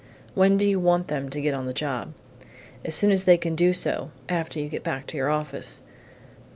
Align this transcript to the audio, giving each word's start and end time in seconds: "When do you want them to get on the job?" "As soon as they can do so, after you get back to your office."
"When 0.33 0.57
do 0.57 0.65
you 0.65 0.79
want 0.79 1.09
them 1.09 1.29
to 1.29 1.39
get 1.39 1.53
on 1.53 1.67
the 1.67 1.75
job?" 1.75 2.15
"As 2.83 2.95
soon 2.95 3.11
as 3.11 3.25
they 3.25 3.37
can 3.37 3.55
do 3.55 3.71
so, 3.71 4.09
after 4.29 4.59
you 4.59 4.67
get 4.67 4.81
back 4.81 5.05
to 5.05 5.15
your 5.15 5.29
office." 5.29 5.83